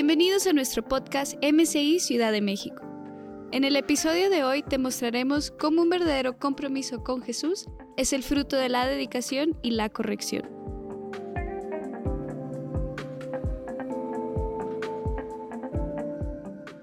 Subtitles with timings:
[0.00, 2.84] Bienvenidos a nuestro podcast MCI Ciudad de México.
[3.50, 7.66] En el episodio de hoy te mostraremos cómo un verdadero compromiso con Jesús
[7.96, 10.48] es el fruto de la dedicación y la corrección.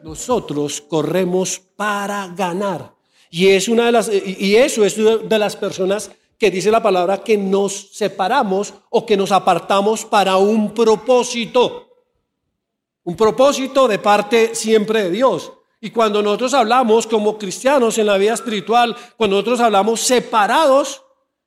[0.03, 2.95] Nosotros corremos para ganar.
[3.29, 7.23] Y, es una de las, y eso es de las personas que dice la palabra
[7.23, 11.84] que nos separamos o que nos apartamos para un propósito.
[13.05, 15.53] Un propósito de parte siempre de Dios.
[15.79, 21.03] Y cuando nosotros hablamos como cristianos en la vida espiritual, cuando nosotros hablamos separados,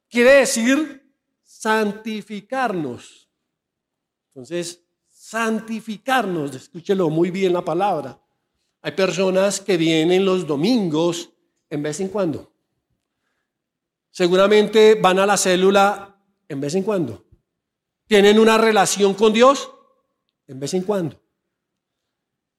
[0.08, 3.28] quiere decir santificarnos.
[4.28, 8.20] Entonces, santificarnos, escúchelo muy bien la palabra.
[8.80, 11.30] Hay personas que vienen los domingos
[11.68, 12.52] en vez en cuando.
[14.12, 17.24] Seguramente van a la célula en vez en cuando.
[18.06, 19.72] Tienen una relación con Dios
[20.46, 21.20] en vez en cuando.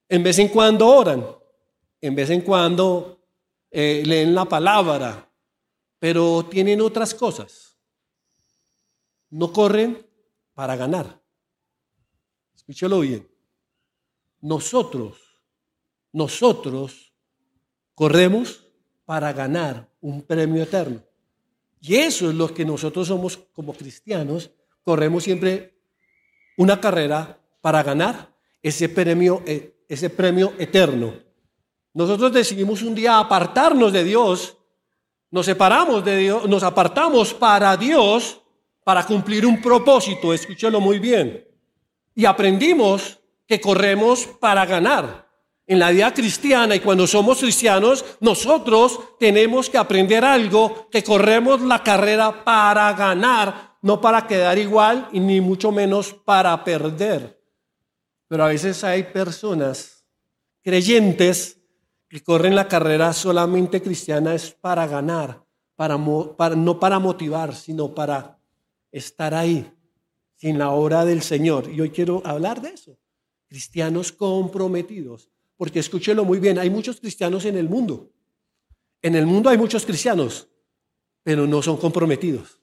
[0.10, 1.26] En vez en cuando oran.
[2.02, 3.22] En vez en cuando
[3.72, 5.32] eh, leen la palabra.
[6.00, 7.78] Pero tienen otras cosas.
[9.30, 10.06] No corren
[10.54, 11.22] para ganar.
[12.56, 13.30] Escúchelo bien.
[14.42, 15.18] Nosotros,
[16.12, 17.14] nosotros
[17.96, 18.66] corremos
[19.06, 21.04] para ganar un premio eterno.
[21.82, 24.52] Y eso es lo que nosotros somos como cristianos.
[24.84, 25.82] Corremos siempre
[26.58, 31.16] una carrera para ganar ese premio, eh, ese premio eterno.
[31.94, 34.56] Nosotros decidimos un día apartarnos de Dios,
[35.32, 38.42] nos separamos de Dios, nos apartamos para Dios
[38.84, 41.46] para cumplir un propósito, escúchelo muy bien.
[42.16, 45.28] Y aprendimos que corremos para ganar
[45.66, 51.62] en la vida cristiana y cuando somos cristianos, nosotros tenemos que aprender algo, que corremos
[51.62, 57.39] la carrera para ganar, no para quedar igual y ni mucho menos para perder.
[58.30, 60.06] Pero a veces hay personas
[60.64, 61.60] creyentes
[62.08, 65.44] que corren la carrera solamente cristiana es para ganar,
[65.76, 68.40] para, no para motivar, sino para
[68.90, 69.70] estar ahí,
[70.38, 71.70] sin la obra del Señor.
[71.70, 72.98] Y hoy quiero hablar de eso.
[73.50, 75.30] Cristianos comprometidos
[75.60, 78.14] porque escúchelo muy bien, hay muchos cristianos en el mundo.
[79.02, 80.48] En el mundo hay muchos cristianos,
[81.22, 82.62] pero no son comprometidos.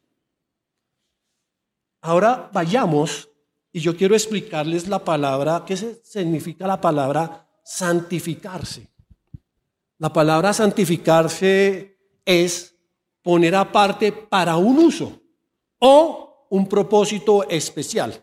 [2.01, 3.29] Ahora vayamos
[3.77, 8.89] y yo quiero explicarles la palabra, qué significa la palabra santificarse.
[9.99, 12.75] La palabra santificarse es
[13.21, 15.21] poner aparte para un uso
[15.79, 18.19] o un propósito especial.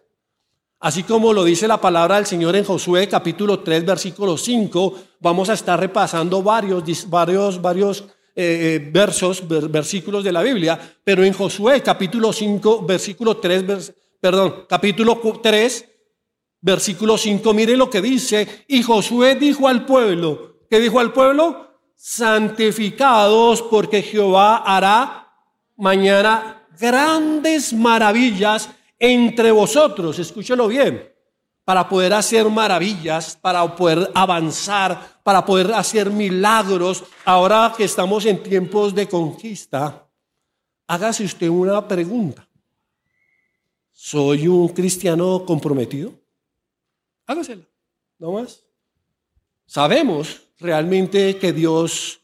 [0.79, 5.49] Así como lo dice la palabra del Señor en Josué capítulo 3 versículo 5, vamos
[5.49, 8.01] a estar repasando varios, varios, varios
[8.35, 14.67] eh, eh, versos, versículos de la Biblia, pero en Josué capítulo 5 versículo 3, perdón,
[14.69, 15.89] capítulo 3
[16.61, 21.81] versículo 5, mire lo que dice, y Josué dijo al pueblo, ¿qué dijo al pueblo?
[21.93, 25.27] Santificados porque Jehová hará
[25.75, 31.13] mañana grandes maravillas entre vosotros, escúchelo bien,
[31.65, 37.03] para poder hacer maravillas, para poder avanzar, para poder hacer milagros.
[37.25, 40.07] Ahora que estamos en tiempos de conquista,
[40.87, 42.47] hágase usted una pregunta.
[44.05, 46.13] ¿Soy un cristiano comprometido?
[47.25, 47.63] Hágasela,
[48.19, 48.61] no más.
[49.65, 52.19] Sabemos realmente que Dios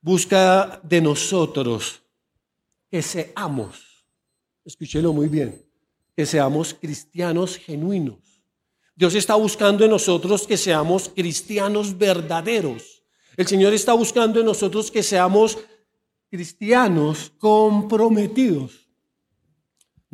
[0.00, 2.00] busca de nosotros
[2.88, 4.06] que seamos,
[4.64, 5.60] escúchelo muy bien,
[6.16, 8.40] que seamos cristianos genuinos.
[8.94, 13.02] Dios está buscando en nosotros que seamos cristianos verdaderos.
[13.36, 15.58] El Señor está buscando en nosotros que seamos
[16.30, 18.83] cristianos comprometidos.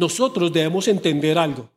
[0.00, 1.68] Nosotros debemos entender algo,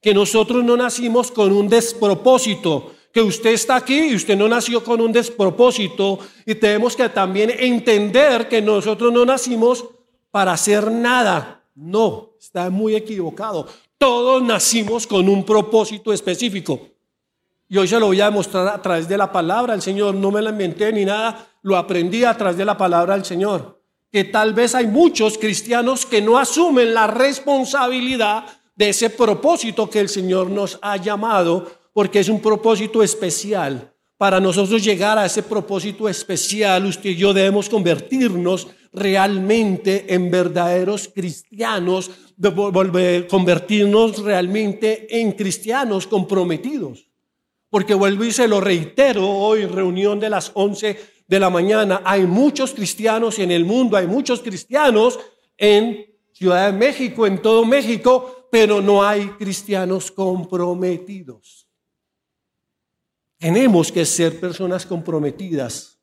[0.00, 4.82] que nosotros no nacimos con un despropósito, que usted está aquí y usted no nació
[4.82, 9.84] con un despropósito y tenemos que también entender que nosotros no nacimos
[10.30, 11.64] para hacer nada.
[11.74, 13.66] No, está muy equivocado.
[13.98, 16.80] Todos nacimos con un propósito específico.
[17.68, 20.14] Y hoy se lo voy a demostrar a través de la palabra del Señor.
[20.14, 23.75] No me la inventé ni nada, lo aprendí a través de la palabra del Señor.
[24.16, 30.00] Que tal vez hay muchos cristianos que no asumen la responsabilidad de ese propósito que
[30.00, 33.92] el Señor nos ha llamado, porque es un propósito especial.
[34.16, 41.10] Para nosotros llegar a ese propósito especial, usted y yo debemos convertirnos realmente en verdaderos
[41.14, 42.10] cristianos,
[43.28, 47.06] convertirnos realmente en cristianos comprometidos.
[47.68, 52.26] Porque vuelvo y se lo reitero hoy, reunión de las 11 de la mañana, hay
[52.26, 55.18] muchos cristianos en el mundo, hay muchos cristianos
[55.56, 61.66] en Ciudad de México, en todo México, pero no hay cristianos comprometidos.
[63.38, 65.98] Tenemos que ser personas comprometidas.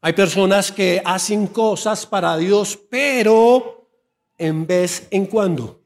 [0.00, 3.88] Hay personas que hacen cosas para Dios, pero
[4.36, 5.82] en vez en cuando.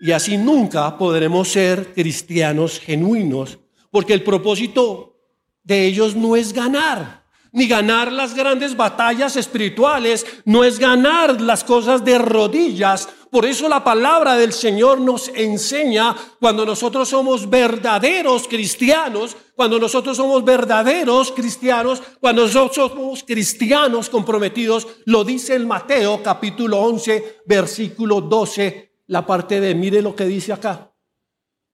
[0.00, 3.58] Y así nunca podremos ser cristianos genuinos,
[3.90, 5.16] porque el propósito
[5.62, 7.26] de ellos no es ganar,
[7.58, 13.08] ni ganar las grandes batallas espirituales, no es ganar las cosas de rodillas.
[13.32, 20.16] Por eso la palabra del Señor nos enseña cuando nosotros somos verdaderos cristianos, cuando nosotros
[20.16, 28.20] somos verdaderos cristianos, cuando nosotros somos cristianos comprometidos, lo dice el Mateo capítulo 11, versículo
[28.20, 30.92] 12 la parte de, mire lo que dice acá.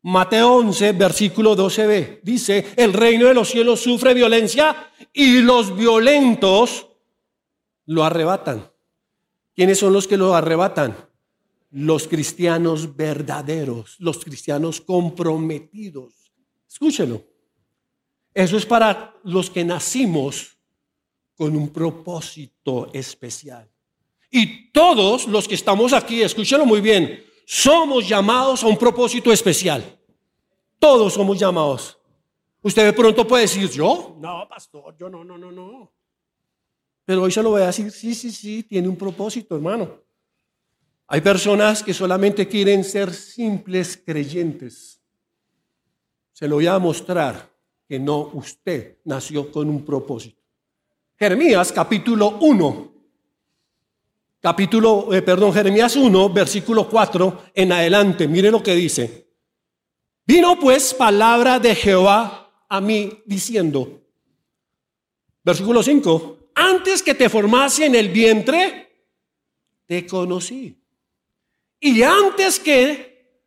[0.06, 6.88] Mateo 11, versículo 12b, dice, el reino de los cielos sufre violencia y los violentos
[7.86, 8.70] lo arrebatan.
[9.56, 10.94] ¿Quiénes son los que lo arrebatan?
[11.70, 16.34] Los cristianos verdaderos, los cristianos comprometidos.
[16.68, 17.24] Escúchelo.
[18.34, 20.58] Eso es para los que nacimos
[21.34, 23.70] con un propósito especial.
[24.30, 29.98] Y todos los que estamos aquí, escúchenlo muy bien, somos llamados a un propósito especial.
[30.78, 31.98] Todos somos llamados.
[32.62, 35.92] Usted de pronto puede decir, yo, no, pastor, yo no, no, no, no.
[37.04, 40.00] Pero hoy se lo voy a decir, sí, sí, sí, tiene un propósito, hermano.
[41.06, 45.02] Hay personas que solamente quieren ser simples creyentes.
[46.32, 47.50] Se lo voy a mostrar
[47.86, 50.42] que no, usted nació con un propósito.
[51.16, 52.83] Jeremías capítulo 1,
[54.44, 58.28] capítulo, eh, perdón, Jeremías 1, versículo 4 en adelante.
[58.28, 59.26] Mire lo que dice.
[60.26, 64.02] Vino pues palabra de Jehová a mí diciendo,
[65.42, 69.08] versículo 5, antes que te formase en el vientre,
[69.86, 70.78] te conocí.
[71.80, 73.40] Y antes que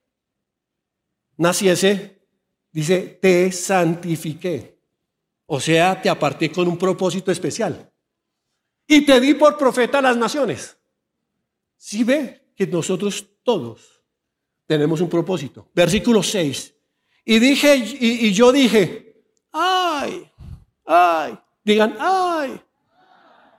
[1.38, 2.24] naciese,
[2.72, 4.80] dice, te santifiqué.
[5.46, 7.88] O sea, te aparté con un propósito especial.
[8.88, 10.78] Y te di por profeta a las naciones.
[11.78, 14.04] Si ve que nosotros todos
[14.66, 15.70] tenemos un propósito.
[15.74, 16.74] Versículo 6.
[17.26, 19.22] Y dije, y, yo dije,
[19.52, 20.30] ay,
[20.86, 22.60] ay, digan, ay,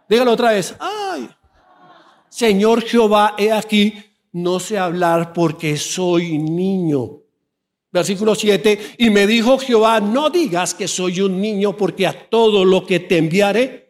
[0.09, 1.29] díganlo otra vez, ay.
[2.29, 3.95] Señor Jehová, he aquí,
[4.33, 7.21] no sé hablar porque soy niño.
[7.91, 12.65] Versículo 7, y me dijo Jehová, no digas que soy un niño porque a todo
[12.65, 13.88] lo que te enviaré,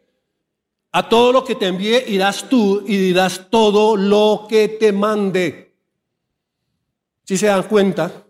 [0.91, 5.75] a todo lo que te envíe irás tú y dirás todo lo que te mande.
[7.23, 8.25] Si se dan cuenta,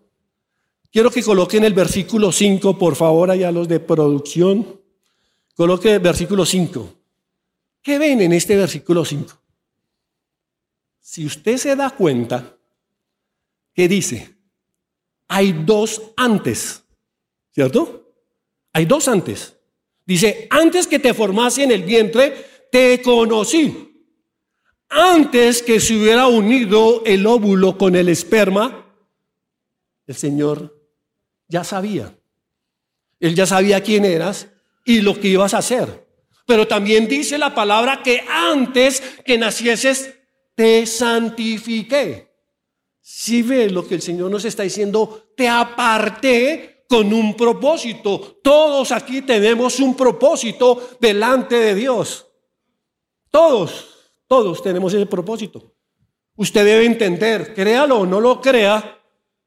[0.91, 4.81] quiero que coloquen el versículo 5, por favor, allá los de producción.
[5.55, 6.95] Coloque el versículo 5.
[7.81, 9.33] ¿Qué ven en este versículo 5?
[10.99, 12.57] Si usted se da cuenta,
[13.73, 14.35] ¿qué dice?
[15.29, 16.83] Hay dos antes,
[17.51, 18.13] ¿cierto?
[18.73, 19.58] Hay dos antes.
[20.09, 22.33] Dice, antes que te formase en el vientre,
[22.71, 24.07] te conocí.
[24.89, 28.91] Antes que se hubiera unido el óvulo con el esperma,
[30.07, 30.75] el Señor
[31.47, 32.17] ya sabía.
[33.19, 34.47] Él ya sabía quién eras
[34.83, 36.07] y lo que ibas a hacer.
[36.47, 40.15] Pero también dice la palabra que antes que nacieses,
[40.55, 42.33] te santifiqué.
[42.99, 48.39] Si ve lo que el Señor nos está diciendo, te aparté con un propósito.
[48.41, 52.25] Todos aquí tenemos un propósito delante de Dios.
[53.29, 55.75] Todos, todos tenemos ese propósito.
[56.35, 58.99] Usted debe entender, créalo o no lo crea,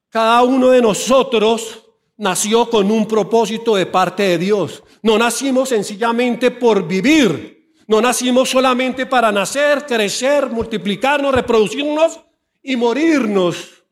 [0.09, 1.85] cada uno de nosotros
[2.17, 4.85] nació con un propósito de parte de Dios.
[5.03, 7.75] No nacimos sencillamente por vivir.
[7.89, 12.21] No nacimos solamente para nacer, crecer, multiplicarnos, reproducirnos
[12.63, 13.85] y morirnos.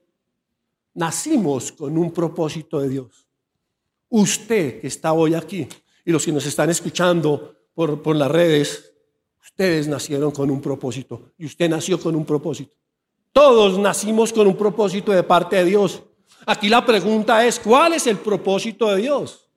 [0.95, 3.30] Nacimos con un propósito de Dios.
[4.11, 5.67] Usted que está hoy aquí
[6.05, 8.91] y los que nos están escuchando por, por las redes,
[9.43, 12.77] Ustedes nacieron con un propósito y usted nació con un propósito.
[13.33, 16.03] Todos nacimos con un propósito de parte de Dios.
[16.47, 19.49] Aquí la pregunta es, ¿cuál es el propósito de Dios?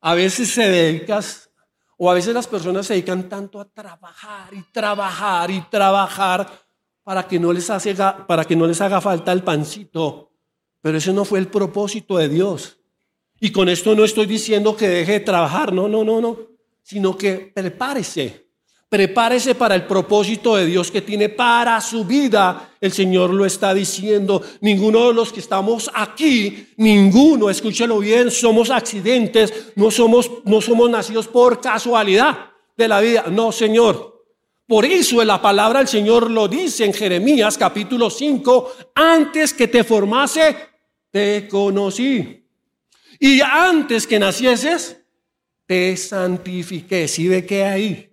[0.00, 1.50] A veces se dedicas,
[1.96, 6.50] o a veces las personas se dedican tanto a trabajar y trabajar y trabajar
[7.02, 7.70] para que no les,
[8.26, 10.32] para que no les haga falta el pancito.
[10.80, 12.78] Pero ese no fue el propósito de Dios.
[13.42, 16.38] Y con esto no estoy diciendo que deje de trabajar, no, no, no, no,
[16.82, 18.42] sino que prepárese
[18.92, 22.74] Prepárese para el propósito de Dios que tiene para su vida.
[22.78, 24.42] El Señor lo está diciendo.
[24.60, 30.90] Ninguno de los que estamos aquí, ninguno, escúchelo bien, somos accidentes, no somos, no somos
[30.90, 33.24] nacidos por casualidad de la vida.
[33.30, 34.26] No, Señor.
[34.66, 39.68] Por eso en la palabra del Señor lo dice en Jeremías capítulo 5, antes que
[39.68, 40.54] te formase,
[41.10, 42.41] te conocí.
[43.24, 45.00] Y antes que nacieses,
[45.64, 47.06] te santifiqué.
[47.06, 48.10] Si ve que ahí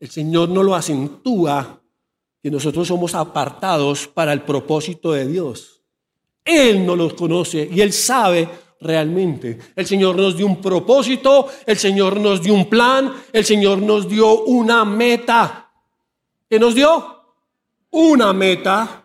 [0.00, 1.80] el Señor no lo acentúa,
[2.42, 5.80] que nosotros somos apartados para el propósito de Dios.
[6.44, 8.48] Él no los conoce y Él sabe
[8.80, 9.60] realmente.
[9.76, 14.08] El Señor nos dio un propósito, el Señor nos dio un plan, el Señor nos
[14.08, 15.70] dio una meta.
[16.50, 17.22] ¿Qué nos dio?
[17.90, 19.04] Una meta,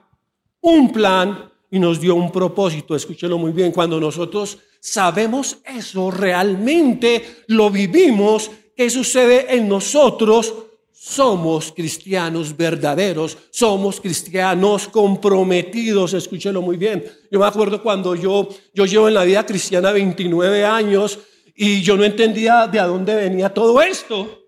[0.61, 2.95] un plan y nos dio un propósito.
[2.95, 10.53] Escúchelo muy bien, cuando nosotros sabemos eso, realmente lo vivimos, ¿qué sucede en nosotros?
[10.91, 17.03] somos cristianos verdaderos, somos cristianos comprometidos, escúchelo muy bien.
[17.29, 21.19] Yo me acuerdo cuando yo, yo llevo en la vida cristiana 29 años
[21.53, 24.47] y yo no entendía de dónde venía todo esto,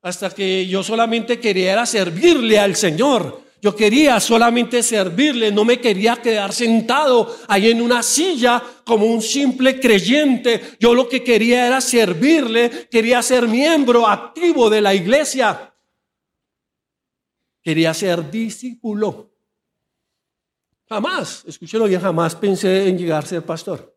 [0.00, 3.45] hasta que yo solamente quería era servirle al Señor.
[3.62, 9.22] Yo quería solamente servirle, no me quería quedar sentado ahí en una silla como un
[9.22, 10.76] simple creyente.
[10.78, 15.74] Yo lo que quería era servirle, quería ser miembro activo de la iglesia.
[17.62, 19.32] Quería ser discípulo.
[20.88, 23.96] Jamás, escúchelo bien, jamás pensé en llegar a ser pastor.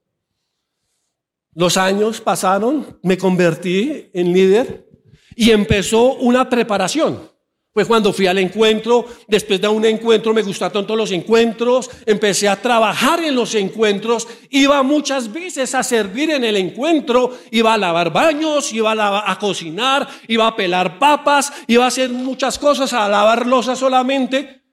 [1.54, 4.88] Los años pasaron, me convertí en líder
[5.36, 7.30] y empezó una preparación.
[7.72, 12.50] Fue cuando fui al encuentro, después de un encuentro me gustaron todos los encuentros, empecé
[12.50, 17.78] a trabajar en los encuentros, iba muchas veces a servir en el encuentro, iba a
[17.78, 22.92] lavar baños, iba a, a cocinar, iba a pelar papas, iba a hacer muchas cosas,
[22.92, 24.64] a lavar losa solamente,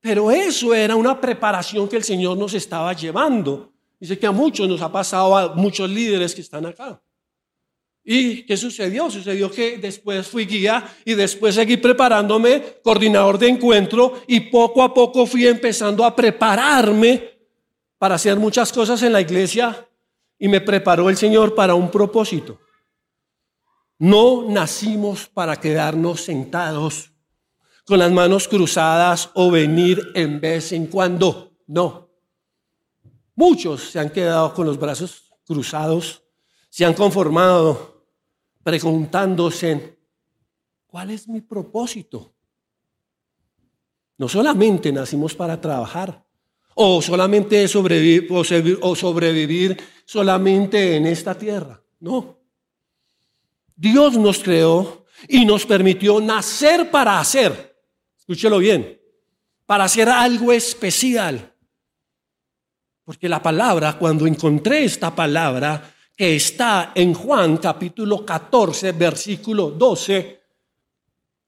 [0.00, 3.72] pero eso era una preparación que el Señor nos estaba llevando.
[4.00, 7.00] Dice que a muchos nos ha pasado, a muchos líderes que están acá.
[8.04, 9.10] ¿Y qué sucedió?
[9.10, 14.92] Sucedió que después fui guía y después seguí preparándome, coordinador de encuentro, y poco a
[14.92, 17.30] poco fui empezando a prepararme
[17.98, 19.88] para hacer muchas cosas en la iglesia
[20.36, 22.58] y me preparó el Señor para un propósito.
[23.98, 27.12] No nacimos para quedarnos sentados
[27.84, 31.52] con las manos cruzadas o venir en vez en cuando.
[31.68, 32.10] No.
[33.36, 36.24] Muchos se han quedado con los brazos cruzados,
[36.68, 37.91] se han conformado
[38.62, 39.98] preguntándose,
[40.86, 42.34] ¿cuál es mi propósito?
[44.18, 46.24] No solamente nacimos para trabajar
[46.74, 48.28] o solamente sobrevivir,
[48.80, 51.82] o sobrevivir solamente en esta tierra.
[52.00, 52.38] No.
[53.74, 57.76] Dios nos creó y nos permitió nacer para hacer.
[58.18, 59.00] Escúchelo bien.
[59.66, 61.52] Para hacer algo especial.
[63.04, 65.91] Porque la palabra, cuando encontré esta palabra,
[66.22, 70.40] que está en Juan capítulo 14, versículo 12,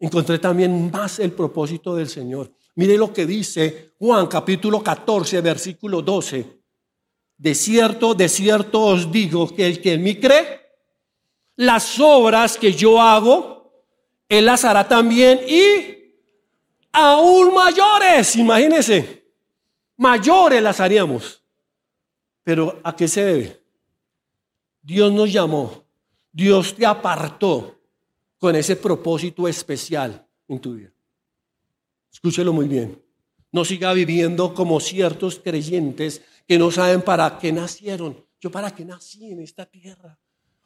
[0.01, 2.51] encontré también más el propósito del Señor.
[2.75, 6.61] Mire lo que dice Juan capítulo 14, versículo 12.
[7.39, 10.63] De cierto, de cierto os digo que el que en mí cree,
[11.55, 13.71] las obras que yo hago,
[14.29, 16.17] él las hará también y
[16.91, 19.25] aún mayores, imagínense,
[19.99, 21.45] mayores las haríamos.
[22.43, 23.64] Pero ¿a qué se debe?
[24.85, 25.83] Dios nos llamó,
[26.31, 27.81] Dios te apartó
[28.39, 30.93] con ese propósito especial en tu vida.
[32.13, 33.03] Escúchelo muy bien.
[33.51, 38.23] No siga viviendo como ciertos creyentes que no saben para qué nacieron.
[38.39, 40.19] Yo para qué nací en esta tierra.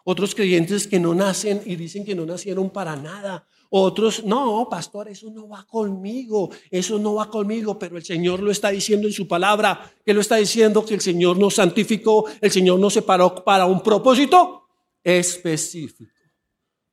[0.02, 3.46] Otros creyentes que no nacen y dicen que no nacieron para nada.
[3.70, 8.50] Otros, no, pastor, eso no va conmigo, eso no va conmigo, pero el Señor lo
[8.50, 12.50] está diciendo en su palabra, que lo está diciendo que el Señor nos santificó, el
[12.50, 14.68] Señor nos separó para un propósito
[15.04, 16.12] específico.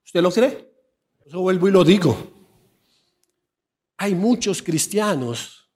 [0.06, 0.70] ¿Usted lo cree?
[1.26, 2.16] Eso vuelvo y lo digo.
[3.98, 5.70] Hay muchos cristianos,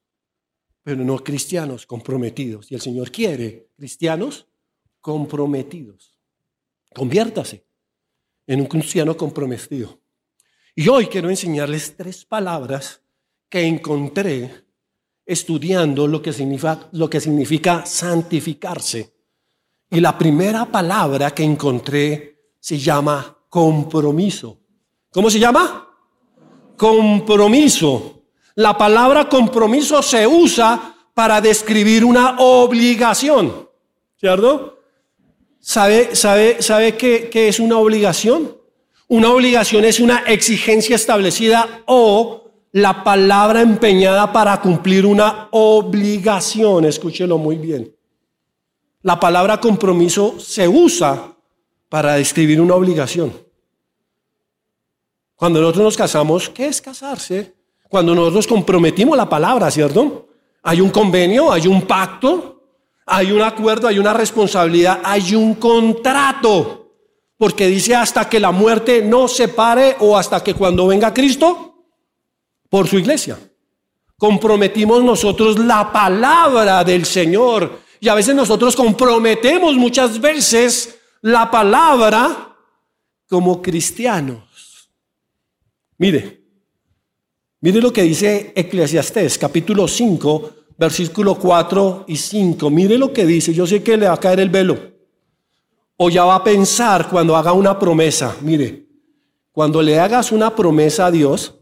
[0.84, 2.70] pero no cristianos comprometidos.
[2.72, 4.48] Y el Señor quiere cristianos
[5.00, 6.18] comprometidos.
[6.94, 7.66] Conviértase
[8.46, 9.99] en un cristiano comprometido.
[10.80, 13.02] Y hoy quiero enseñarles tres palabras
[13.50, 14.64] que encontré
[15.26, 19.14] estudiando lo que significa, lo que significa santificarse.
[19.90, 24.58] Y la primera palabra que encontré se llama compromiso.
[25.12, 25.86] ¿Cómo se llama?
[26.78, 28.24] Compromiso.
[28.56, 33.68] La palabra compromiso se usa para describir una obligación,
[34.16, 34.80] ¿cierto?
[35.60, 38.59] ¿Sabe, sabe, sabe qué, qué es una obligación?
[39.10, 46.86] Una obligación es una exigencia establecida o la palabra empeñada para cumplir una obligación.
[46.86, 47.92] Escúchelo muy bien.
[49.02, 51.36] La palabra compromiso se usa
[51.90, 53.34] para describir una obligación.
[55.36, 57.56] Cuando nosotros nos casamos, ¿qué es casarse?
[57.90, 60.28] Cuando nosotros comprometimos la palabra, ¿cierto?
[60.62, 62.60] Hay un convenio, hay un pacto,
[63.12, 66.79] Hay un acuerdo, hay una responsabilidad, hay un contrato.
[67.40, 71.86] Porque dice hasta que la muerte no separe o hasta que cuando venga Cristo
[72.70, 73.40] por su iglesia.
[74.18, 77.80] Comprometimos nosotros la palabra del Señor.
[78.02, 82.58] Y a veces nosotros comprometemos muchas veces la palabra
[83.30, 84.90] como cristianos.
[85.98, 86.44] Mire,
[87.62, 92.70] mire lo que dice Eclesiastés, capítulo 5, versículo 4 y 5.
[92.70, 93.54] Mire lo que dice.
[93.54, 94.99] Yo sé que le va a caer el velo.
[96.02, 98.34] O ya va a pensar cuando haga una promesa.
[98.40, 98.88] Mire,
[99.52, 101.56] cuando le hagas una promesa a Dios,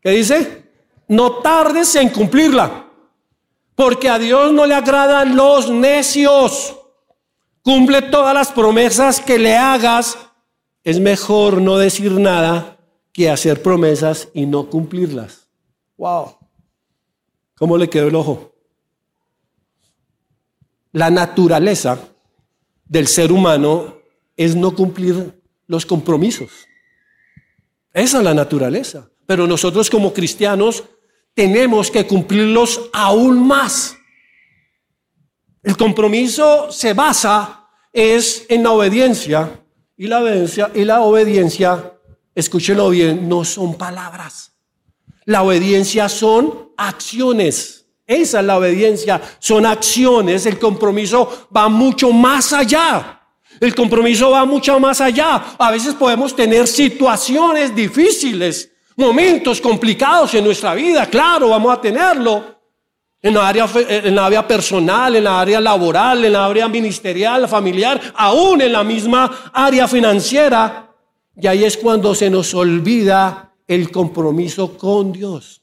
[0.00, 0.70] ¿qué dice?
[1.08, 2.88] No tardes en cumplirla.
[3.74, 6.76] Porque a Dios no le agradan los necios.
[7.62, 10.18] Cumple todas las promesas que le hagas.
[10.84, 12.78] Es mejor no decir nada
[13.12, 15.48] que hacer promesas y no cumplirlas.
[15.96, 16.36] Wow.
[17.56, 18.52] ¿Cómo le quedó el ojo?
[20.92, 21.98] La naturaleza
[22.84, 23.98] del ser humano
[24.36, 26.50] es no cumplir los compromisos.
[27.92, 29.08] Esa es la naturaleza.
[29.26, 30.84] Pero nosotros como cristianos
[31.32, 33.96] tenemos que cumplirlos aún más.
[35.62, 39.62] El compromiso se basa es en la obediencia
[39.96, 41.94] y la obediencia y la obediencia,
[42.34, 44.52] escúchelo bien, no son palabras.
[45.24, 47.83] La obediencia son acciones.
[48.06, 50.44] Esa es la obediencia, son acciones.
[50.46, 53.20] El compromiso va mucho más allá.
[53.60, 55.56] El compromiso va mucho más allá.
[55.58, 61.06] A veces podemos tener situaciones difíciles, momentos complicados en nuestra vida.
[61.06, 62.52] Claro, vamos a tenerlo.
[63.22, 67.48] En la, área, en la área personal, en la área laboral, en la área ministerial,
[67.48, 70.90] familiar, aún en la misma área financiera.
[71.34, 75.62] Y ahí es cuando se nos olvida el compromiso con Dios.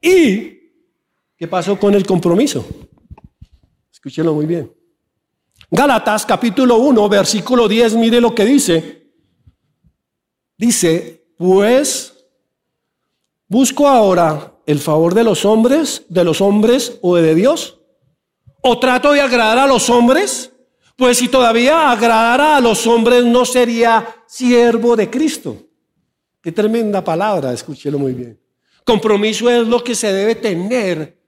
[0.00, 0.61] ¿Y
[1.42, 2.64] qué pasó con el compromiso?
[3.92, 4.72] Escúchenlo muy bien.
[5.72, 9.10] Gálatas capítulo 1, versículo 10, mire lo que dice.
[10.56, 12.14] Dice, pues
[13.48, 17.80] busco ahora el favor de los hombres, de los hombres o de Dios.
[18.60, 20.52] ¿O trato de agradar a los hombres?
[20.94, 25.56] Pues si todavía agradara a los hombres no sería siervo de Cristo.
[26.40, 28.40] Qué tremenda palabra, escúchelo muy bien.
[28.84, 31.20] Compromiso es lo que se debe tener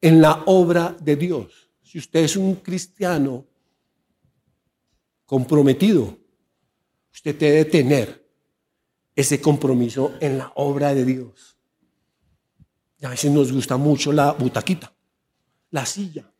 [0.00, 1.70] en la obra de Dios.
[1.82, 3.46] Si usted es un cristiano
[5.24, 6.16] comprometido,
[7.12, 8.26] usted debe tener
[9.14, 11.56] ese compromiso en la obra de Dios.
[13.02, 14.92] a veces nos gusta mucho la butaquita,
[15.70, 16.30] la silla.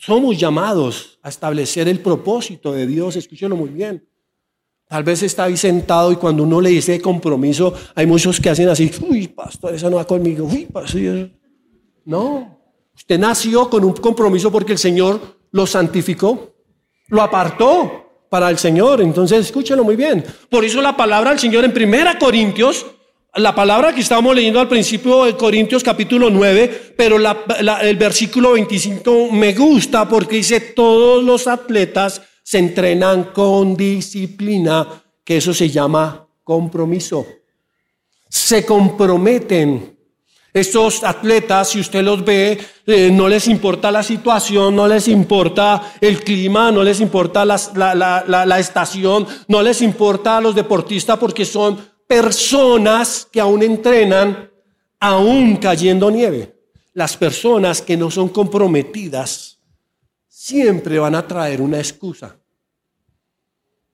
[0.00, 4.06] Somos llamados a establecer el propósito de Dios, escúchelo muy bien.
[4.86, 8.68] Tal vez está ahí sentado y cuando uno le dice compromiso, hay muchos que hacen
[8.68, 11.30] así, uy, pastor, eso no va conmigo, uy, pastor.
[12.04, 12.58] No,
[12.94, 16.54] usted nació con un compromiso porque el Señor lo santificó,
[17.08, 19.00] lo apartó para el Señor.
[19.00, 20.24] Entonces, escúchalo muy bien.
[20.50, 22.84] Por eso la palabra del Señor en Primera Corintios,
[23.34, 29.30] la palabra que estábamos leyendo al principio de Corintios capítulo 9, pero el versículo 25
[29.32, 34.86] me gusta porque dice, todos los atletas se entrenan con disciplina,
[35.24, 37.26] que eso se llama compromiso.
[38.28, 39.93] Se comprometen.
[40.54, 45.94] Estos atletas, si usted los ve, eh, no les importa la situación, no les importa
[46.00, 51.44] el clima, no les importa la, la estación, no les importa a los deportistas porque
[51.44, 54.48] son personas que aún entrenan,
[55.00, 56.54] aún cayendo nieve.
[56.92, 59.58] Las personas que no son comprometidas
[60.28, 62.36] siempre van a traer una excusa.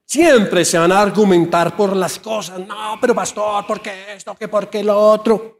[0.04, 2.58] Siempre se van a argumentar por las cosas.
[2.58, 4.36] No, pero pastor, ¿por qué esto?
[4.38, 5.59] ¿Qué por qué lo otro?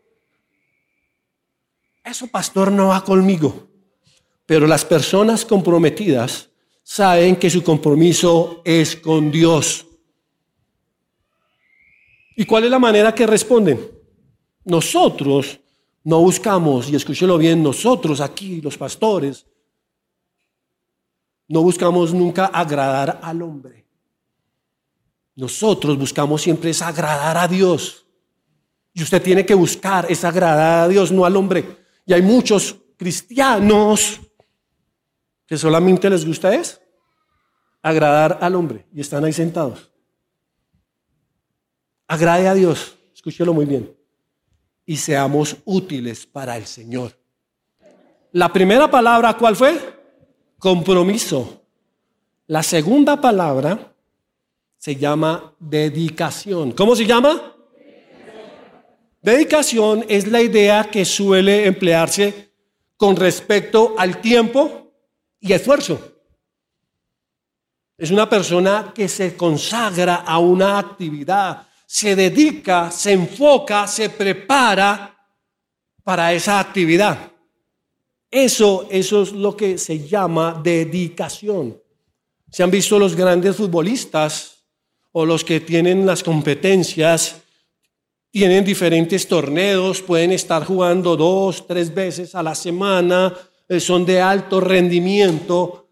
[2.05, 3.69] Eso, pastor, no va conmigo.
[4.47, 6.51] Pero las personas comprometidas
[6.83, 9.87] saben que su compromiso es con Dios.
[12.37, 13.79] ¿Y cuál es la manera que responden?
[14.65, 15.61] Nosotros
[16.03, 19.47] no buscamos, y escúchelo bien, nosotros aquí, los pastores,
[21.47, 23.87] no buscamos nunca agradar al hombre.
[25.35, 28.07] Nosotros buscamos siempre es agradar a Dios.
[28.93, 31.80] Y usted tiene que buscar es agradar a Dios, no al hombre.
[32.11, 34.21] Y hay muchos cristianos
[35.47, 36.81] que solamente les gusta es
[37.81, 39.93] agradar al hombre y están ahí sentados.
[42.09, 43.97] Agrade a Dios, escúchelo muy bien,
[44.85, 47.17] y seamos útiles para el Señor.
[48.33, 49.79] La primera palabra, ¿cuál fue?
[50.59, 51.63] compromiso.
[52.49, 53.95] La segunda palabra
[54.77, 56.73] se llama dedicación.
[56.73, 57.55] ¿Cómo se llama?
[59.23, 62.53] Dedicación es la idea que suele emplearse
[62.97, 64.93] con respecto al tiempo
[65.39, 66.17] y esfuerzo.
[67.99, 75.15] Es una persona que se consagra a una actividad, se dedica, se enfoca, se prepara
[76.03, 77.31] para esa actividad.
[78.31, 81.79] Eso, eso es lo que se llama dedicación.
[82.51, 84.65] Se han visto los grandes futbolistas
[85.13, 87.43] o los que tienen las competencias,
[88.31, 93.37] tienen diferentes torneos, pueden estar jugando dos, tres veces a la semana,
[93.69, 95.89] eh, son de alto rendimiento,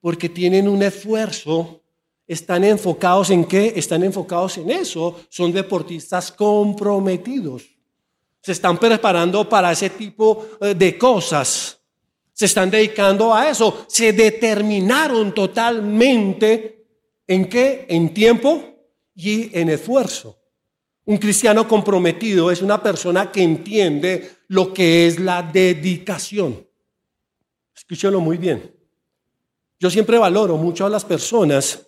[0.00, 1.80] porque tienen un esfuerzo,
[2.26, 3.72] están enfocados en qué?
[3.76, 7.64] Están enfocados en eso, son deportistas comprometidos.
[8.40, 11.80] Se están preparando para ese tipo eh, de cosas.
[12.32, 13.86] Se están dedicando a eso.
[13.88, 16.84] Se determinaron totalmente
[17.26, 17.86] en qué?
[17.88, 18.62] En tiempo
[19.14, 20.43] y en esfuerzo.
[21.06, 26.66] Un cristiano comprometido es una persona que entiende lo que es la dedicación.
[27.76, 28.74] Escúchalo muy bien.
[29.78, 31.86] Yo siempre valoro mucho a las personas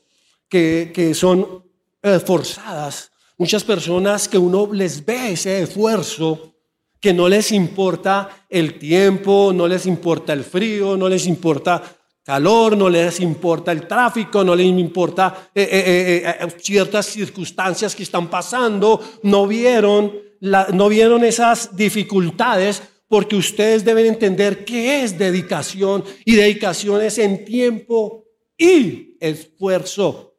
[0.49, 1.65] que, son
[2.03, 6.55] esforzadas, muchas personas que uno les ve ese esfuerzo,
[7.01, 11.96] que no les importa el tiempo, no les importa el frío, no les importa
[12.27, 18.03] calor, no les importa el tráfico, no les importa eh, eh, eh, ciertas circunstancias que
[18.03, 26.03] están pasando, no vieron, no vieron esas dificultades porque ustedes deben entender qué es dedicación
[26.25, 28.25] y dedicación es en tiempo
[28.59, 30.35] y esfuerzo.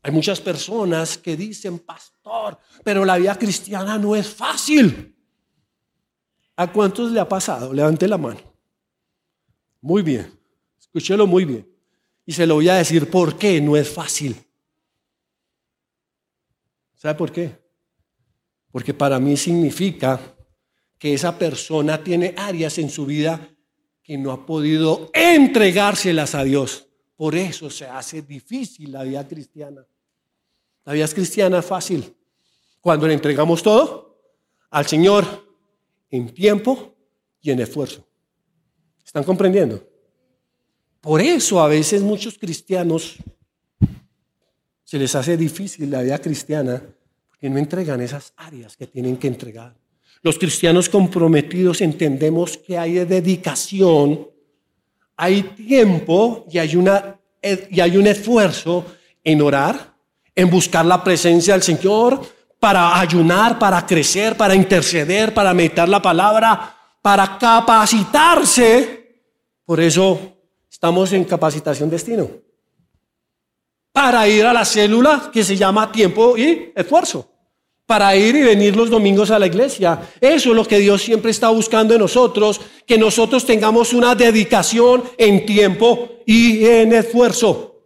[0.00, 5.12] Hay muchas personas que dicen, pastor, pero la vida cristiana no es fácil.
[6.54, 7.72] ¿A cuántos le ha pasado?
[7.72, 8.38] Levante la mano.
[9.80, 10.43] Muy bien.
[10.94, 11.68] Escúchelo muy bien.
[12.24, 14.36] Y se lo voy a decir por qué no es fácil.
[16.94, 17.58] ¿Sabe por qué?
[18.70, 20.20] Porque para mí significa
[20.96, 23.50] que esa persona tiene áreas en su vida
[24.04, 26.86] que no ha podido entregárselas a Dios.
[27.16, 29.84] Por eso se hace difícil la vida cristiana.
[30.84, 32.16] La vida cristiana es fácil.
[32.80, 34.16] Cuando le entregamos todo
[34.70, 35.24] al Señor
[36.08, 36.94] en tiempo
[37.40, 38.06] y en esfuerzo.
[39.04, 39.93] ¿Están comprendiendo?
[41.04, 43.16] Por eso a veces muchos cristianos
[44.84, 46.82] se les hace difícil la vida cristiana
[47.28, 49.74] porque no entregan esas áreas que tienen que entregar.
[50.22, 54.30] Los cristianos comprometidos entendemos que hay dedicación,
[55.14, 58.86] hay tiempo y hay, una, y hay un esfuerzo
[59.22, 59.94] en orar,
[60.34, 62.18] en buscar la presencia del Señor,
[62.58, 69.20] para ayunar, para crecer, para interceder, para meditar la palabra, para capacitarse.
[69.66, 70.33] Por eso
[70.74, 72.28] Estamos en capacitación destino.
[73.92, 77.30] Para ir a la célula que se llama tiempo y esfuerzo.
[77.86, 80.10] Para ir y venir los domingos a la iglesia.
[80.20, 85.04] Eso es lo que Dios siempre está buscando en nosotros, que nosotros tengamos una dedicación
[85.16, 87.80] en tiempo y en esfuerzo.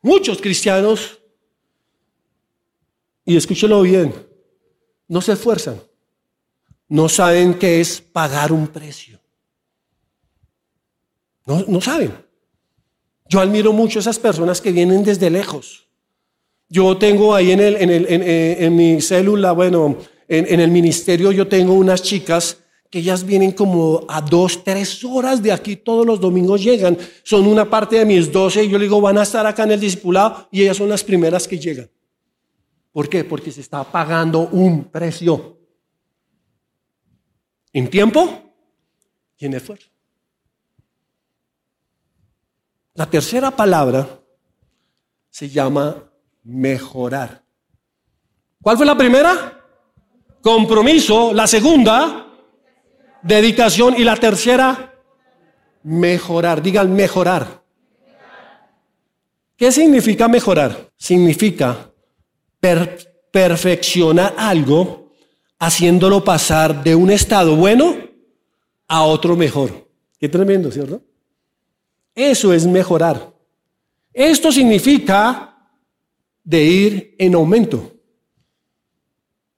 [0.00, 1.18] Muchos cristianos,
[3.24, 4.14] y escúchelo bien,
[5.08, 5.82] no se esfuerzan.
[6.86, 9.23] No saben qué es pagar un precio.
[11.46, 12.12] No, saben.
[13.28, 15.86] Yo admiro mucho a esas personas que vienen desde lejos.
[16.68, 21.74] Yo tengo ahí en, el, en, eh, mi célula, bueno, en, el ministerio yo tengo
[21.74, 22.58] unas chicas
[22.90, 26.96] que ellas vienen como a dos, tres horas de aquí, todos los domingos llegan.
[27.22, 29.72] Son una parte de mis doce y yo le digo, van a estar acá en
[29.72, 31.90] el discipulado y ellas son las primeras que llegan.
[32.92, 33.24] ¿Por qué?
[33.24, 35.58] Porque se está pagando un precio.
[37.72, 38.52] En tiempo
[39.36, 39.93] y en esfuerzo.
[42.94, 44.20] La tercera palabra
[45.28, 46.10] se llama
[46.44, 47.42] mejorar.
[48.62, 49.60] ¿Cuál fue la primera?
[50.40, 51.34] Compromiso.
[51.34, 52.28] La segunda,
[53.20, 53.94] dedicación.
[53.98, 54.94] Y la tercera,
[55.82, 56.62] mejorar.
[56.62, 57.64] Digan mejorar.
[59.56, 60.92] ¿Qué significa mejorar?
[60.96, 61.90] Significa
[63.32, 65.10] perfeccionar algo
[65.58, 67.96] haciéndolo pasar de un estado bueno
[68.86, 69.88] a otro mejor.
[70.18, 71.02] Qué tremendo, ¿cierto?
[72.14, 73.32] Eso es mejorar.
[74.12, 75.56] Esto significa
[76.44, 77.92] de ir en aumento.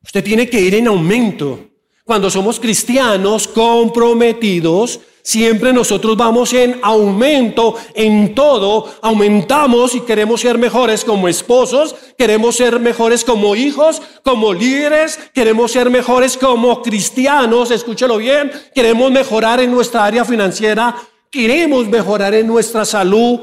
[0.03, 1.69] Usted tiene que ir en aumento.
[2.05, 10.57] Cuando somos cristianos comprometidos, siempre nosotros vamos en aumento en todo, aumentamos y queremos ser
[10.57, 17.73] mejores como esposos, queremos ser mejores como hijos, como líderes, queremos ser mejores como cristianos,
[17.73, 20.95] escúchelo bien, queremos mejorar en nuestra área financiera,
[21.31, 23.41] Queremos mejorar en nuestra salud,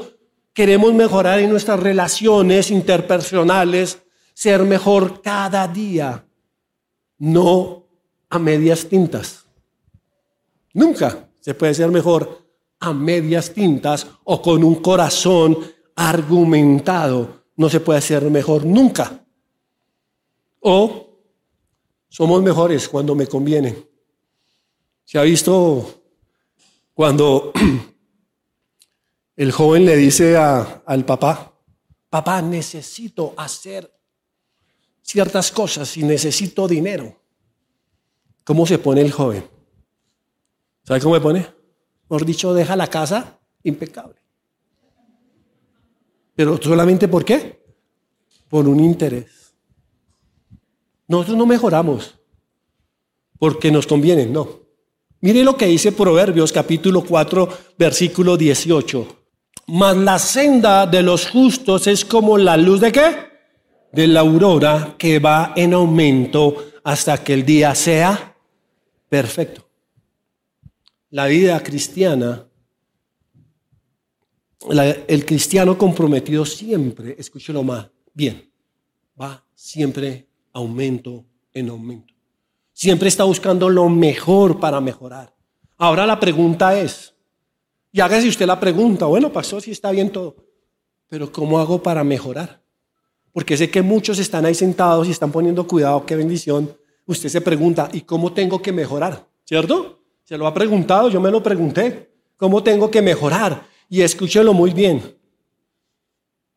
[0.52, 3.98] queremos mejorar en nuestras relaciones interpersonales,
[4.34, 6.26] ser mejor cada día,
[7.18, 7.86] no
[8.28, 9.44] a medias tintas.
[10.72, 12.42] Nunca, Se puede ser mejor
[12.80, 15.58] a medias tintas o con un corazón
[15.94, 17.44] argumentado.
[17.56, 19.26] No se puede ser mejor nunca.
[20.60, 21.18] O
[22.08, 23.76] somos mejores cuando me conviene.
[25.04, 26.03] Se ha visto
[26.94, 27.52] cuando
[29.36, 31.52] el joven le dice al papá,
[32.08, 33.92] papá, necesito hacer
[35.02, 37.20] ciertas cosas y necesito dinero.
[38.44, 39.44] ¿Cómo se pone el joven?
[40.84, 41.46] ¿Sabe cómo se pone?
[42.06, 44.16] Por dicho, deja la casa impecable.
[46.36, 47.64] Pero solamente por qué?
[48.48, 49.54] Por un interés.
[51.08, 52.18] Nosotros no mejoramos
[53.38, 54.63] porque nos conviene, no.
[55.24, 59.24] Mire lo que dice Proverbios capítulo 4, versículo 18.
[59.68, 63.16] Mas la senda de los justos es como la luz de qué?
[63.90, 68.36] De la aurora que va en aumento hasta que el día sea
[69.08, 69.66] perfecto.
[71.08, 72.46] La vida cristiana,
[75.08, 78.50] el cristiano comprometido siempre, escúchelo más, bien,
[79.18, 82.13] va siempre aumento en aumento.
[82.74, 85.32] Siempre está buscando lo mejor para mejorar.
[85.78, 87.14] Ahora la pregunta es,
[87.92, 90.36] y hágase usted la pregunta, bueno, pasó si está bien todo,
[91.08, 92.60] pero ¿cómo hago para mejorar?
[93.32, 96.76] Porque sé que muchos están ahí sentados y están poniendo cuidado, qué bendición.
[97.06, 99.24] Usted se pregunta, ¿y cómo tengo que mejorar?
[99.44, 100.00] ¿Cierto?
[100.24, 102.10] Se lo ha preguntado, yo me lo pregunté.
[102.36, 103.66] ¿Cómo tengo que mejorar?
[103.88, 105.16] Y escúchelo muy bien.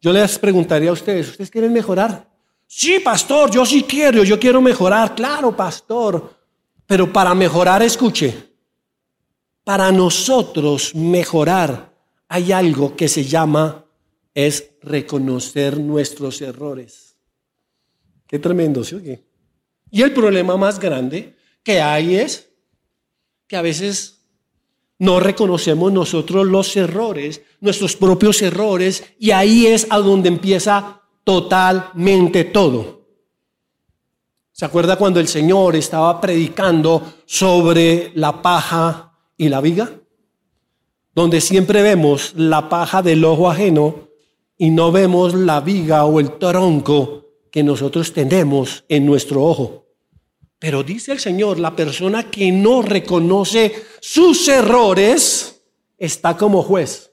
[0.01, 2.27] Yo les preguntaría a ustedes, ¿ustedes quieren mejorar?
[2.67, 5.15] Sí, pastor, yo sí quiero, yo quiero mejorar.
[5.15, 6.35] Claro, pastor.
[6.85, 8.35] Pero para mejorar, escuche,
[9.63, 11.93] para nosotros mejorar
[12.27, 13.85] hay algo que se llama
[14.33, 17.17] es reconocer nuestros errores.
[18.27, 19.25] Qué tremendo, ¿sí o qué?
[19.89, 22.49] Y el problema más grande que hay es
[23.47, 24.21] que a veces
[24.99, 32.45] no reconocemos nosotros los errores, nuestros propios errores, y ahí es a donde empieza totalmente
[32.45, 33.01] todo.
[34.53, 39.91] ¿Se acuerda cuando el Señor estaba predicando sobre la paja y la viga?
[41.13, 44.07] Donde siempre vemos la paja del ojo ajeno
[44.57, 49.85] y no vemos la viga o el tronco que nosotros tenemos en nuestro ojo.
[50.59, 55.61] Pero dice el Señor, la persona que no reconoce sus errores
[55.97, 57.11] está como juez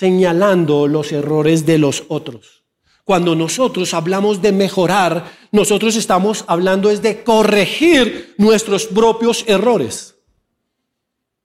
[0.00, 2.64] señalando los errores de los otros.
[3.04, 10.16] Cuando nosotros hablamos de mejorar, nosotros estamos hablando es de corregir nuestros propios errores.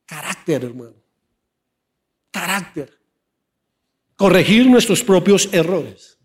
[0.05, 0.95] Carácter, hermano.
[2.31, 2.97] Carácter.
[4.15, 6.17] Corregir nuestros propios errores.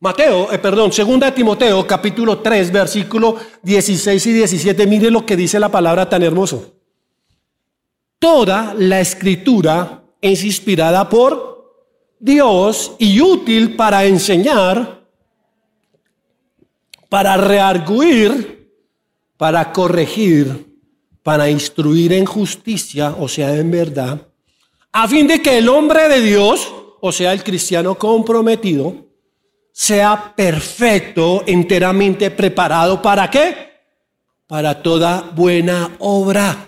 [0.00, 4.86] Mateo, eh, perdón, segunda Timoteo, capítulo 3, versículo 16 y 17.
[4.88, 6.74] Mire lo que dice la palabra tan hermoso.
[8.18, 11.58] Toda la escritura es inspirada por
[12.18, 15.06] Dios y útil para enseñar,
[17.08, 18.72] para rearguir,
[19.36, 20.66] para corregir,
[21.22, 24.26] para instruir en justicia, o sea, en verdad,
[24.92, 29.06] a fin de que el hombre de Dios, o sea, el cristiano comprometido,
[29.72, 33.68] sea perfecto, enteramente preparado para qué?
[34.46, 36.67] Para toda buena obra.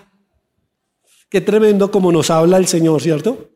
[1.31, 3.51] Qué tremendo como nos habla el Señor, ¿cierto?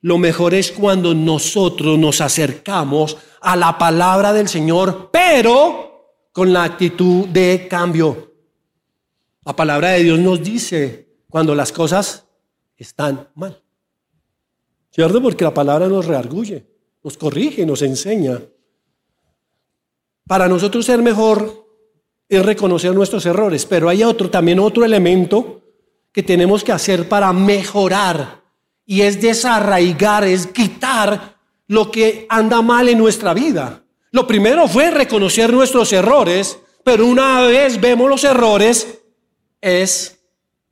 [0.00, 6.62] Lo mejor es cuando nosotros nos acercamos a la palabra del Señor, pero con la
[6.62, 8.32] actitud de cambio.
[9.44, 12.28] La palabra de Dios nos dice cuando las cosas
[12.76, 13.60] están mal.
[14.92, 15.20] ¿Cierto?
[15.20, 16.64] Porque la palabra nos reargulle,
[17.02, 18.40] nos corrige, nos enseña.
[20.28, 21.66] Para nosotros ser mejor
[22.28, 25.65] es reconocer nuestros errores, pero hay otro, también otro elemento
[26.16, 28.40] que tenemos que hacer para mejorar
[28.86, 33.82] y es desarraigar, es quitar lo que anda mal en nuestra vida.
[34.12, 38.98] Lo primero fue reconocer nuestros errores, pero una vez vemos los errores,
[39.60, 40.18] es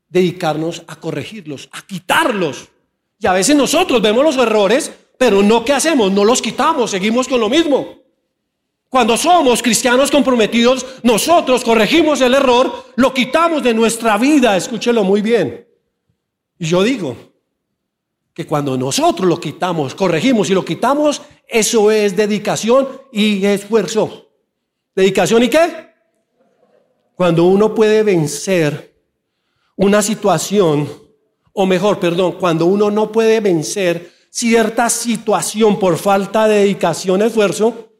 [0.08, 2.68] dedicarnos a corregirlos, a quitarlos.
[3.18, 7.28] Y a veces nosotros vemos los errores, pero no qué hacemos, no los quitamos, seguimos
[7.28, 7.98] con lo mismo.
[8.94, 15.20] Cuando somos cristianos comprometidos, nosotros corregimos el error, lo quitamos de nuestra vida, escúchelo muy
[15.20, 15.66] bien.
[16.60, 17.16] Y yo digo
[18.32, 24.28] que cuando nosotros lo quitamos, corregimos y lo quitamos, eso es dedicación y esfuerzo.
[24.94, 25.88] ¿Dedicación y qué?
[27.16, 28.96] Cuando uno puede vencer
[29.74, 30.88] una situación,
[31.52, 37.90] o mejor, perdón, cuando uno no puede vencer cierta situación por falta de dedicación, esfuerzo,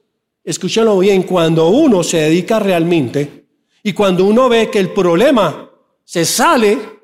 [0.44, 3.46] escúchalo bien, cuando uno se dedica realmente
[3.83, 5.70] y cuando uno ve que el problema
[6.04, 6.94] se sale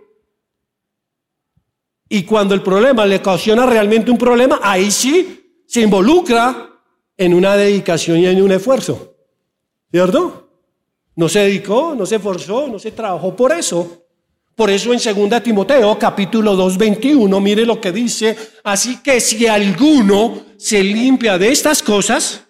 [2.12, 6.68] Y cuando el problema le ocasiona realmente un problema, ahí sí se involucra
[7.16, 9.14] en una dedicación y en un esfuerzo.
[9.92, 10.50] ¿Cierto?
[11.14, 14.06] No se dedicó, no se esforzó, no se trabajó por eso.
[14.56, 18.36] Por eso en 2 Timoteo capítulo 2, 21, mire lo que dice.
[18.64, 22.44] Así que si alguno se limpia de estas cosas,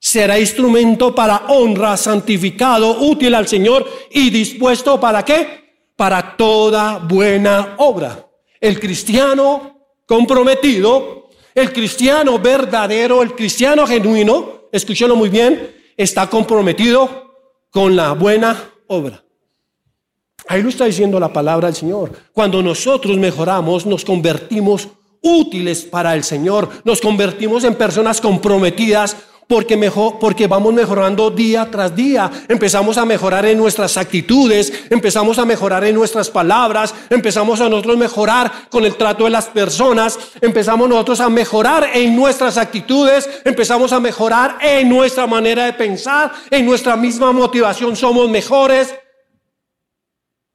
[0.00, 5.92] será instrumento para honra, santificado, útil al Señor y dispuesto para qué?
[5.94, 8.26] Para toda buena obra.
[8.58, 17.36] El cristiano comprometido, el cristiano verdadero, el cristiano genuino, escúchelo muy bien, está comprometido
[17.70, 19.22] con la buena obra.
[20.48, 22.10] Ahí lo está diciendo la palabra del Señor.
[22.32, 24.88] Cuando nosotros mejoramos, nos convertimos
[25.20, 29.16] útiles para el Señor, nos convertimos en personas comprometidas
[29.50, 32.30] porque, mejor, porque vamos mejorando día tras día.
[32.46, 37.96] Empezamos a mejorar en nuestras actitudes, empezamos a mejorar en nuestras palabras, empezamos a nosotros
[37.96, 43.92] mejorar con el trato de las personas, empezamos nosotros a mejorar en nuestras actitudes, empezamos
[43.92, 48.94] a mejorar en nuestra manera de pensar, en nuestra misma motivación somos mejores.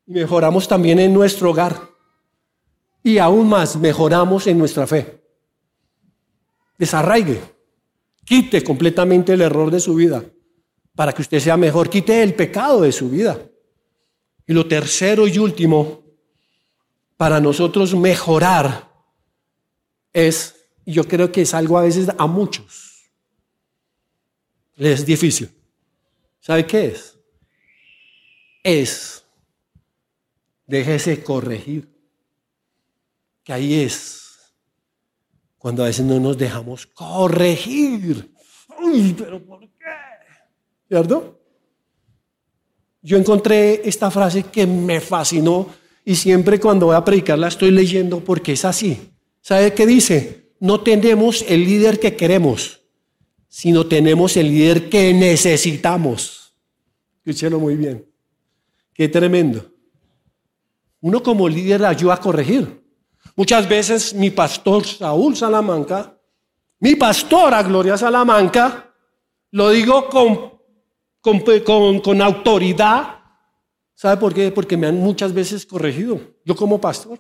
[0.06, 1.82] Mejoramos también en nuestro hogar.
[3.04, 5.22] Y aún más mejoramos en nuestra fe.
[6.78, 7.55] Desarraigue.
[8.26, 10.26] Quite completamente el error de su vida
[10.96, 11.90] para que usted sea mejor.
[11.90, 13.40] Quite el pecado de su vida.
[14.48, 16.04] Y lo tercero y último,
[17.18, 18.92] para nosotros mejorar
[20.14, 23.12] es, yo creo que es algo a veces a muchos,
[24.76, 25.50] les es difícil.
[26.40, 27.18] ¿Sabe qué es?
[28.64, 29.24] Es,
[30.68, 31.90] déjese corregir,
[33.44, 34.25] que ahí es
[35.66, 38.32] cuando a veces no nos dejamos corregir.
[38.80, 39.68] Uy, pero ¿por qué?
[40.88, 41.42] ¿Cierto?
[43.02, 45.68] Yo encontré esta frase que me fascinó
[46.06, 49.10] y siempre cuando voy a predicarla estoy leyendo porque es así.
[49.42, 50.52] ¿Sabe qué dice?
[50.60, 52.82] No tenemos el líder que queremos,
[53.48, 56.56] sino tenemos el líder que necesitamos.
[57.26, 58.06] Escúchelo muy bien.
[58.94, 59.66] Qué tremendo.
[61.02, 62.85] Uno como líder ayuda a corregir.
[63.36, 66.18] Muchas veces mi pastor Saúl Salamanca,
[66.80, 68.94] mi pastora Gloria Salamanca,
[69.52, 70.54] lo digo con,
[71.22, 73.20] con, autoridad.
[73.94, 74.52] ¿Sabe por qué?
[74.52, 76.20] Porque me han muchas veces corregido.
[76.46, 77.20] Yo como pastor.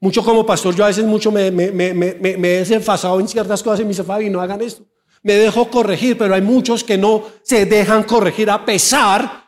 [0.00, 3.62] Mucho como pastor, yo a veces mucho me, me, me, me he desenfasado en ciertas
[3.62, 4.84] cosas y me dice, Fabi, no hagan esto.
[5.22, 9.46] Me dejo corregir, pero hay muchos que no se dejan corregir a pesar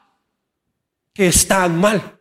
[1.12, 2.17] que están mal.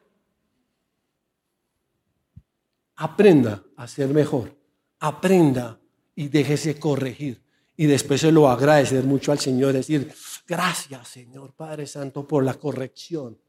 [2.97, 4.55] Aprenda a ser mejor.
[4.99, 5.79] Aprenda
[6.15, 7.41] y déjese corregir.
[7.75, 10.12] Y después se lo agradecer mucho al Señor, decir,
[10.47, 13.39] gracias Señor Padre Santo por la corrección.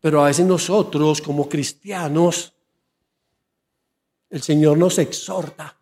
[0.00, 2.54] Pero a veces nosotros como cristianos,
[4.30, 5.76] el Señor nos exhorta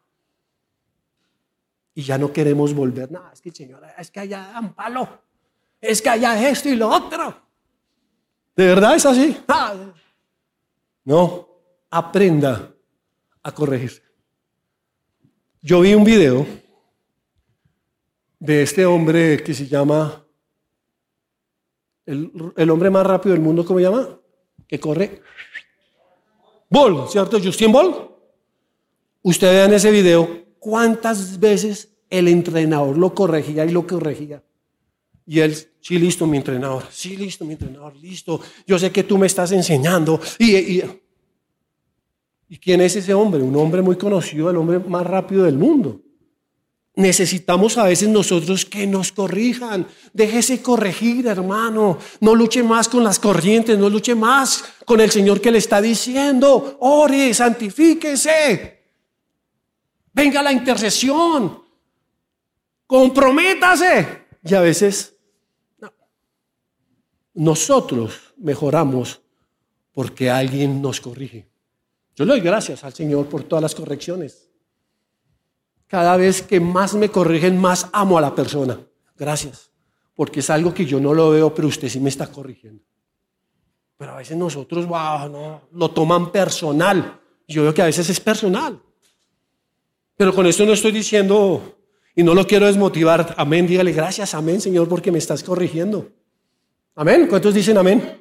[1.95, 3.13] y ya no queremos volver.
[3.13, 3.33] nada.
[3.35, 5.07] es que Señor, es que allá dan palo,
[5.79, 7.37] es que allá esto y lo otro.
[8.57, 9.37] ¿De verdad es así?
[9.47, 9.93] Ah.
[11.05, 11.49] No,
[11.91, 12.75] aprenda
[13.43, 14.03] a corregir.
[15.63, 16.47] Yo vi un video
[18.39, 20.25] de este hombre que se llama,
[22.07, 24.19] el, hombre más rápido del mundo, ¿cómo se llama?
[24.67, 25.23] Que corre.
[26.71, 27.39] Ball, ¿cierto?
[27.43, 28.11] Justin Ball.
[29.23, 34.43] Usted vea en ese video cuántas veces el entrenador lo corregía y lo corregía.
[35.27, 38.41] Y él, sí, listo, mi entrenador, sí, listo, mi entrenador, listo.
[38.67, 40.21] Yo sé que tú me estás enseñando.
[40.39, 40.83] ¿Y
[42.59, 43.43] quién es ese hombre?
[43.43, 46.01] Un hombre muy conocido, el hombre más rápido del mundo.
[46.97, 49.87] Necesitamos a veces nosotros que nos corrijan.
[50.13, 51.99] Déjese corregir, hermano.
[52.21, 55.81] No luche más con las corrientes, no luche más con el Señor que le está
[55.81, 56.77] diciendo.
[56.81, 58.83] Ore, santifíquese.
[60.13, 61.63] Venga la intercesión.
[62.87, 64.27] Comprométase.
[64.45, 65.15] Y a veces
[67.35, 69.23] nosotros mejoramos
[69.93, 71.50] porque alguien nos corrige.
[72.17, 74.51] Yo le doy gracias al Señor por todas las correcciones.
[75.87, 78.81] Cada vez que más me corrigen, más amo a la persona.
[79.17, 79.71] Gracias.
[80.15, 82.83] Porque es algo que yo no lo veo, pero usted sí me está corrigiendo.
[83.97, 87.21] Pero a veces nosotros, wow, no, lo toman personal.
[87.47, 88.81] Yo veo que a veces es personal.
[90.17, 91.79] Pero con esto no estoy diciendo
[92.15, 93.35] y no lo quiero desmotivar.
[93.37, 93.67] Amén.
[93.67, 96.11] Dígale gracias, amén, Señor, porque me estás corrigiendo.
[96.95, 97.27] Amén.
[97.29, 98.21] ¿Cuántos dicen amén?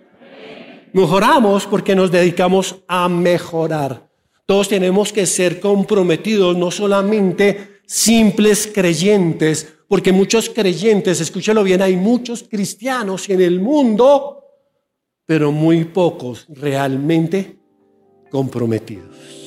[0.94, 4.10] Mejoramos porque nos dedicamos a mejorar.
[4.46, 11.96] Todos tenemos que ser comprometidos, no solamente simples creyentes, porque muchos creyentes, escúchalo bien, hay
[11.96, 14.44] muchos cristianos en el mundo,
[15.26, 17.60] pero muy pocos realmente
[18.32, 19.39] comprometidos.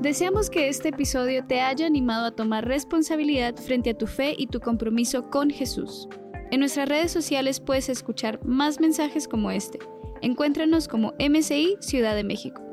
[0.00, 4.46] Deseamos que este episodio te haya animado a tomar responsabilidad frente a tu fe y
[4.46, 6.08] tu compromiso con Jesús.
[6.50, 9.78] En nuestras redes sociales puedes escuchar más mensajes como este.
[10.22, 12.69] Encuéntranos como MCI Ciudad de México.